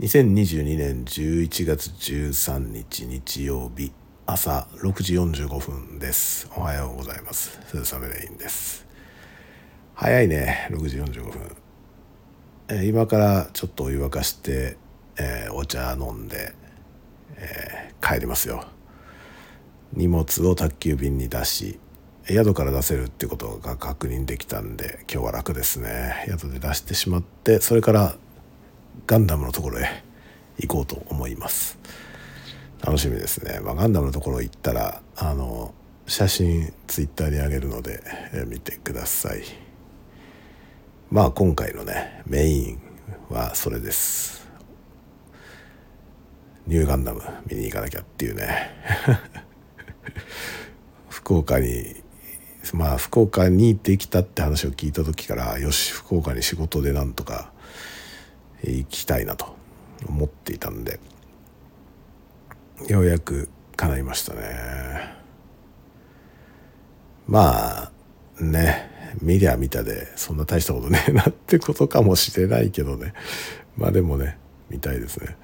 [0.00, 3.90] 2022年11月13日日曜日
[4.26, 6.48] 朝6時45分です。
[6.56, 7.58] おはようございます。
[7.66, 8.86] 鈴雨レインです。
[9.94, 11.56] 早いね6時45分、
[12.68, 14.76] えー、今からちょっとお湯沸かして、
[15.18, 16.54] えー、お茶飲んで、
[17.34, 18.66] えー、帰りますよ。
[19.94, 21.80] 荷物を宅急便に出し
[22.28, 26.24] 宿から出せるってことが確認できたんで今日は楽ですね。
[26.28, 28.14] 宿で出してしまってそれから
[29.06, 30.04] ガンダムのところへ
[30.58, 31.78] 行こうと思います。
[32.80, 35.74] 楽しみですね、まあ、ガンダムのところ行ったらあの
[36.06, 38.02] 写真ツイッターに上げるので、
[38.46, 39.42] 見てください。
[41.10, 42.80] まあ今回のねメイン
[43.28, 44.46] はそれです。
[46.66, 48.70] ニューガンダム見に行かなきゃっていうね。
[51.08, 52.02] 福岡に
[52.72, 57.52] まあ福岡にできたって話を聞いた時からよし福岡に仕事でなんとか
[58.62, 59.56] 行きたいなと
[60.06, 61.00] 思っていたんで
[62.88, 65.16] ようやく叶いましたね。
[67.26, 67.92] まあ
[68.40, 73.14] ね見りゃ見たでそんな大したことねえなってことかもしれないけどね。
[73.76, 74.38] まあでもね
[74.70, 75.36] 見たいですね。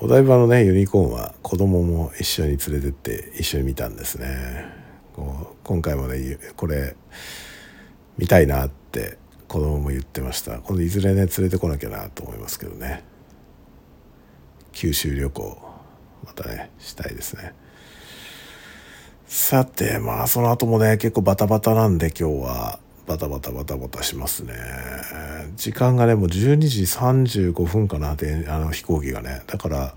[0.00, 4.64] お台場のねユニコーンは子供も一緒に連れてって一緒に見たんですね。
[5.14, 6.96] こう今回もねこれ
[8.18, 9.18] 見たいなって
[9.52, 10.60] 子供も言ってました。
[10.60, 13.04] 今度いずれね連れてこなきゃなと思いますけどね。
[14.72, 15.58] 九州旅行
[16.24, 17.52] またねしたいですね。
[19.26, 24.54] さてまあその後もね結構バタバタなんで今日はバタバタバタバタしますね。
[25.56, 29.42] 時間がねもう12時35分かなであの飛行機がね。
[29.48, 29.94] だから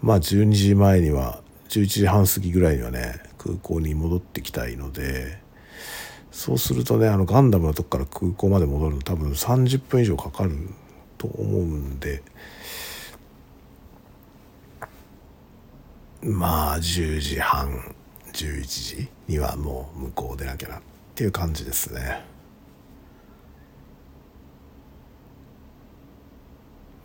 [0.00, 5.46] まあ12時前には11時半過ぎぐらいにはね空港に戻ってきたいので
[6.38, 10.56] そうするとねあのガンダムのとこから空港まで戻るの多分30分以上かかる
[11.18, 12.22] と思うんで
[16.22, 17.92] まあ10時半
[18.32, 20.80] 11時にはもう向こう出なきゃなっ
[21.16, 22.22] ていう感じですね。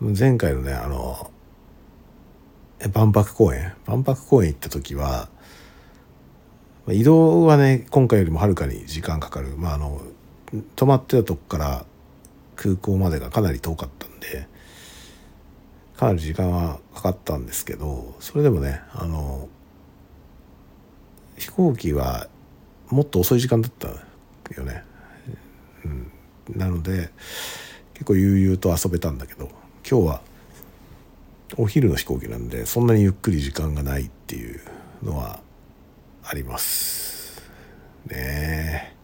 [0.00, 1.28] 前回のねあの
[2.92, 3.72] 万博公園？
[3.86, 5.28] 万博公園行った時は
[6.88, 9.56] 移動はね今回よりもはるかに時間かかる。
[9.56, 10.02] まああの
[10.76, 11.86] 泊まってたとこから
[12.56, 14.46] 空港までがかなり遠かったんで
[15.96, 19.48] かなり時間はかかったんですけどそれでもねあの
[21.36, 22.28] 飛行機は
[22.88, 23.88] もっと遅い時間だった
[24.54, 24.84] よね、
[25.84, 26.12] うん、
[26.56, 27.10] なので
[27.94, 29.50] 結構悠々と遊べたんだけど
[29.88, 30.20] 今日は
[31.56, 34.60] お昼の飛行機なんでそんなにゆっくり時間がないっていう
[35.02, 35.40] のは
[36.26, 37.42] あります。
[38.06, 38.94] ね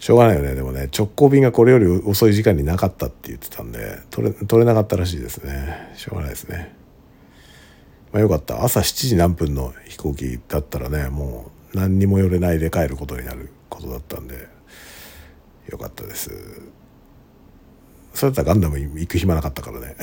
[0.00, 0.54] しょうがないよね。
[0.54, 5.92] でもね直行便がこれより遅い時間になかったって言ってたんで取れ取れなかったらしいですね。
[5.96, 6.76] しょうがないですね。
[8.12, 8.62] まあよかった。
[8.62, 14.46] 朝7時何分の飛行機だったらねもう何にも寄れないで帰ることになることだったんで
[15.68, 16.30] よかったです。
[18.12, 19.96] それだったらガンダム行く暇なかったからね。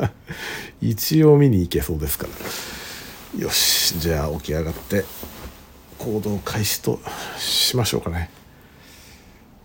[0.80, 2.26] 一応見に行けそうですか
[3.34, 3.40] ら。
[3.40, 5.04] よしじゃあ起き上がって。
[6.02, 6.98] 行動開始と
[7.38, 8.28] しましょうかね。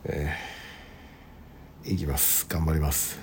[0.04, 2.46] えー、いきます。
[2.48, 3.20] 頑張ります。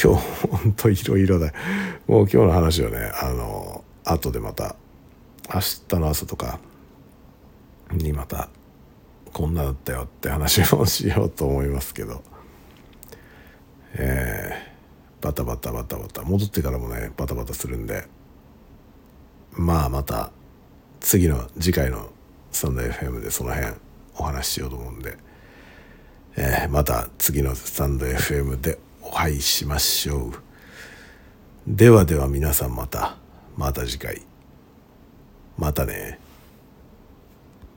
[0.00, 1.52] 今日ほんといろいろだ。
[2.06, 4.76] もう今日の話はねあの後でまた
[5.52, 6.60] 明日の朝とか
[7.90, 8.48] にまた
[9.32, 12.22] こんなだったよって話をしようと思いますけど。
[13.94, 16.22] えー、バタバタバタバタ。
[16.22, 18.04] 戻ってからもねバタバタするんで。
[19.50, 20.30] まあまた
[21.00, 22.10] 次の次回の
[22.52, 23.74] スタンド FM でその辺
[24.16, 25.16] お話ししようと思うんで、
[26.36, 30.32] えー、また次のスタンド FM でお会いしましょう。
[31.66, 33.16] ではでは皆さんまた。
[33.56, 34.22] また次回。
[35.58, 36.18] またね。